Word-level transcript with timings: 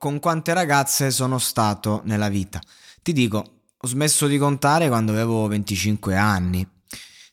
con 0.00 0.18
quante 0.18 0.54
ragazze 0.54 1.10
sono 1.10 1.38
stato 1.38 2.00
nella 2.04 2.30
vita. 2.30 2.58
Ti 3.02 3.12
dico, 3.12 3.64
ho 3.76 3.86
smesso 3.86 4.28
di 4.28 4.38
contare 4.38 4.88
quando 4.88 5.12
avevo 5.12 5.46
25 5.46 6.16
anni. 6.16 6.66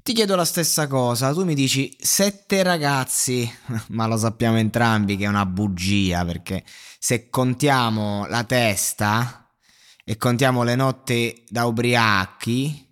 Ti 0.04 0.12
chiedo 0.12 0.36
la 0.36 0.44
stessa 0.44 0.86
cosa, 0.86 1.32
tu 1.32 1.46
mi 1.46 1.56
dici 1.56 1.96
sette 1.98 2.64
ragazzi, 2.64 3.50
ma 3.92 4.06
lo 4.06 4.18
sappiamo 4.18 4.58
entrambi 4.58 5.16
che 5.16 5.24
è 5.24 5.30
una 5.30 5.46
bugia 5.46 6.26
perché 6.26 6.66
se 7.00 7.30
contiamo 7.30 8.26
la 8.28 8.44
testa 8.44 9.50
e 10.04 10.18
contiamo 10.18 10.64
le 10.64 10.76
notti 10.76 11.46
da 11.48 11.64
ubriachi, 11.64 12.86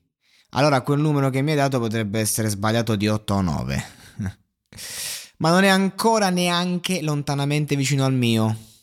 allora 0.52 0.80
quel 0.84 1.02
numero 1.02 1.30
che 1.30 1.42
mi 1.42 1.52
hai 1.52 1.58
dato 1.58 1.80
potrebbe 1.80 2.22
essere 2.22 2.48
sbagliato 2.48 2.96
di 2.96 3.10
8 3.10 3.34
o 3.34 3.42
9. 3.42 3.86
ma 5.40 5.50
non 5.50 5.66
è 5.66 5.68
ancora 5.68 6.30
neanche 6.30 7.02
lontanamente 7.02 7.76
vicino 7.76 8.06
al 8.06 8.14
mio. 8.14 8.74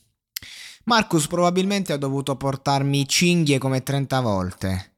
Marcus 0.84 1.28
probabilmente 1.28 1.92
ha 1.92 1.96
dovuto 1.96 2.36
portarmi 2.36 3.06
cinghie 3.06 3.58
come 3.58 3.82
30 3.82 4.20
volte. 4.20 4.94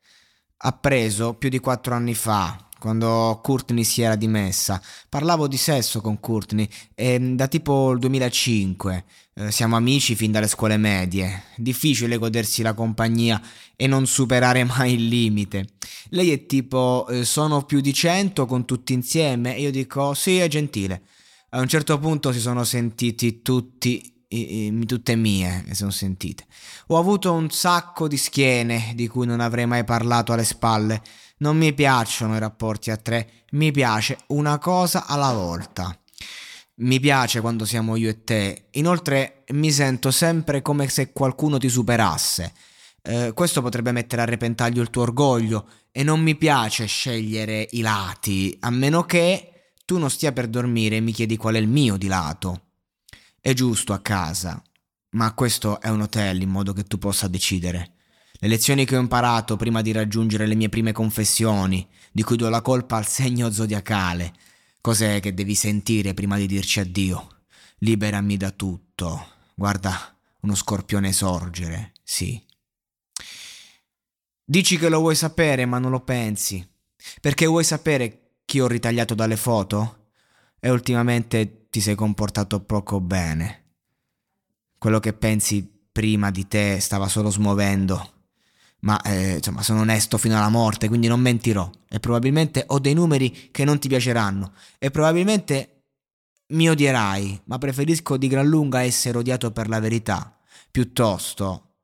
Ha 0.56 0.72
preso 0.72 1.34
più 1.34 1.50
di 1.50 1.58
4 1.58 1.94
anni 1.94 2.14
fa, 2.14 2.68
quando 2.78 3.38
Courtney 3.42 3.84
si 3.84 4.00
era 4.00 4.16
dimessa. 4.16 4.80
Parlavo 5.10 5.46
di 5.46 5.58
sesso 5.58 6.00
con 6.00 6.20
Courtney 6.20 6.66
e 6.94 7.18
da 7.18 7.48
tipo 7.48 7.91
il 7.92 7.98
2005. 7.98 9.04
Eh, 9.34 9.50
siamo 9.50 9.76
amici 9.76 10.14
fin 10.14 10.32
dalle 10.32 10.48
scuole 10.48 10.78
medie. 10.78 11.44
Difficile 11.56 12.16
godersi 12.16 12.62
la 12.62 12.72
compagnia 12.72 13.41
e 13.76 13.86
non 13.86 14.06
superare 14.06 14.64
mai 14.69 14.94
il 14.94 15.06
limite. 15.06 15.66
Lei 16.10 16.30
è 16.30 16.46
tipo 16.46 17.06
eh, 17.08 17.26
sono 17.26 17.64
più 17.64 17.80
di 17.80 17.92
100 17.92 18.46
con 18.46 18.64
tutti 18.64 18.94
insieme 18.94 19.56
e 19.56 19.60
io 19.60 19.70
dico 19.70 20.14
sì, 20.14 20.38
è 20.38 20.48
gentile. 20.48 21.02
A 21.50 21.60
un 21.60 21.69
certo 21.69 21.98
punto 21.98 22.32
si 22.32 22.41
sono 22.41 22.64
sentiti 22.64 23.42
tutti 23.42 24.13
tutte 24.86 25.16
mie, 25.16 25.64
sono 25.72 25.90
sentite. 25.90 26.46
Ho 26.88 26.98
avuto 26.98 27.32
un 27.32 27.50
sacco 27.50 28.08
di 28.08 28.16
schiene 28.16 28.92
di 28.94 29.08
cui 29.08 29.26
non 29.26 29.41
avrei 29.41 29.66
mai 29.66 29.84
parlato 29.84 30.32
alle 30.32 30.44
spalle. 30.44 31.02
Non 31.38 31.56
mi 31.56 31.72
piacciono 31.72 32.36
i 32.36 32.38
rapporti 32.38 32.91
a 32.91 32.96
tre, 32.96 33.44
mi 33.52 33.70
piace 33.70 34.18
una 34.28 34.58
cosa 34.58 35.06
alla 35.06 35.32
volta. 35.32 35.96
Mi 36.76 36.98
piace 36.98 37.41
quando 37.41 37.64
siamo 37.64 37.96
io 37.96 38.08
e 38.08 38.24
te. 38.24 38.66
Inoltre 38.72 39.44
mi 39.50 39.70
sento 39.70 40.10
sempre 40.10 40.62
come 40.62 40.88
se 40.88 41.12
qualcuno 41.12 41.58
ti 41.58 41.69
superasse. 41.69 42.52
Eh, 43.02 43.32
questo 43.34 43.60
potrebbe 43.60 43.92
mettere 43.92 44.22
a 44.22 44.24
repentaglio 44.24 44.80
il 44.80 44.91
tuo 44.91 45.02
orgoglio 45.02 45.69
e 45.92 46.02
non 46.02 46.20
mi 46.20 46.34
piace 46.34 46.86
scegliere 46.86 47.69
i 47.72 47.80
lati, 47.80 48.56
a 48.60 48.70
meno 48.70 49.04
che 49.04 49.72
tu 49.84 49.98
non 49.98 50.10
stia 50.10 50.32
per 50.32 50.48
dormire 50.48 50.96
e 50.96 51.00
mi 51.00 51.12
chiedi 51.12 51.36
qual 51.36 51.54
è 51.54 51.58
il 51.58 51.69
mio 51.69 51.96
di 51.96 52.08
lato. 52.08 52.63
È 53.47 53.53
giusto 53.53 53.92
a 53.92 54.00
casa, 54.00 54.62
ma 55.11 55.34
questo 55.34 55.78
è 55.78 55.91
un 55.91 56.00
hotel 56.00 56.41
in 56.41 56.48
modo 56.48 56.73
che 56.73 56.84
tu 56.84 56.97
possa 56.97 57.28
decidere. 57.28 57.97
Le 58.39 58.48
lezioni 58.48 58.87
che 58.87 58.97
ho 58.97 59.00
imparato 59.00 59.56
prima 59.56 59.83
di 59.83 59.92
raggiungere 59.92 60.47
le 60.47 60.55
mie 60.55 60.70
prime 60.70 60.92
confessioni, 60.92 61.87
di 62.11 62.22
cui 62.22 62.37
do 62.39 62.48
la 62.48 62.62
colpa 62.62 62.97
al 62.97 63.06
segno 63.06 63.50
zodiacale. 63.50 64.33
Cos'è 64.81 65.21
che 65.21 65.34
devi 65.34 65.54
sentire 65.54 66.15
prima 66.15 66.38
di 66.38 66.47
dirci 66.47 66.81
addio? 66.81 67.43
Liberami 67.81 68.38
da 68.38 68.50
tutto. 68.50 69.27
Guarda, 69.54 70.16
uno 70.41 70.54
scorpione 70.54 71.12
sorgere, 71.12 71.93
sì. 72.03 72.43
Dici 74.43 74.78
che 74.78 74.88
lo 74.88 75.00
vuoi 75.00 75.16
sapere, 75.16 75.66
ma 75.66 75.78
non 75.78 75.91
lo 75.91 76.00
pensi. 76.00 76.66
Perché 77.21 77.44
vuoi 77.44 77.65
sapere 77.65 78.37
chi 78.47 78.60
ho 78.60 78.66
ritagliato 78.66 79.15
dalle 79.15 79.37
foto? 79.37 80.03
E 80.64 80.70
ultimamente 80.70 81.66
ti 81.69 81.82
sei 81.82 81.94
comportato 81.94 82.60
poco 82.60 82.98
bene. 82.98 83.64
Quello 84.78 84.98
che 84.98 85.12
pensi 85.12 85.70
prima 85.92 86.30
di 86.30 86.48
te 86.48 86.80
stava 86.80 87.06
solo 87.06 87.28
smuovendo. 87.28 88.12
Ma 88.80 88.98
eh, 89.03 89.34
insomma, 89.34 89.62
sono 89.62 89.80
onesto 89.80 90.16
fino 90.16 90.38
alla 90.38 90.48
morte, 90.48 90.88
quindi 90.88 91.06
non 91.06 91.20
mentirò. 91.20 91.70
E 91.86 92.00
probabilmente 92.00 92.64
ho 92.66 92.78
dei 92.78 92.94
numeri 92.94 93.50
che 93.50 93.66
non 93.66 93.78
ti 93.78 93.88
piaceranno. 93.88 94.54
E 94.78 94.91
probabilmente 94.91 95.82
mi 96.54 96.70
odierai, 96.70 97.42
ma 97.44 97.58
preferisco 97.58 98.16
di 98.16 98.26
gran 98.26 98.47
lunga 98.47 98.80
essere 98.80 99.19
odiato 99.19 99.53
per 99.53 99.69
la 99.69 99.80
verità, 99.80 100.34
piuttosto 100.70 101.74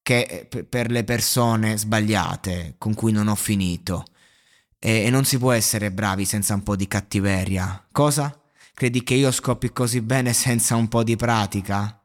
che 0.00 0.46
eh, 0.48 0.64
per 0.64 0.92
le 0.92 1.02
persone 1.02 1.76
sbagliate 1.76 2.76
con 2.78 2.94
cui 2.94 3.10
non 3.10 3.26
ho 3.26 3.34
finito. 3.34 4.04
E, 4.82 5.04
e 5.04 5.10
non 5.10 5.24
si 5.24 5.38
può 5.38 5.52
essere 5.52 5.92
bravi 5.92 6.24
senza 6.24 6.54
un 6.54 6.62
po' 6.62 6.74
di 6.74 6.88
cattiveria. 6.88 7.86
Cosa? 7.92 8.34
Credi 8.74 9.02
che 9.02 9.14
io 9.14 9.30
scoppi 9.30 9.72
così 9.72 10.00
bene 10.00 10.32
senza 10.32 10.74
un 10.74 10.88
po' 10.88 11.04
di 11.04 11.14
pratica? 11.16 11.99